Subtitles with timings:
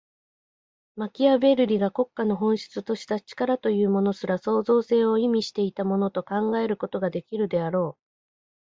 [0.95, 8.01] マキアヴェルリが国家の本質とした「力」というものすら、創造性を意味していたものと考えることができるであろう。